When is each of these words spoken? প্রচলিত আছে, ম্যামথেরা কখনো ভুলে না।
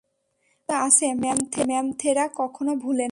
প্রচলিত 0.67 0.69
আছে, 0.87 1.07
ম্যামথেরা 1.67 2.25
কখনো 2.35 2.71
ভুলে 2.75 3.03
না। 3.03 3.09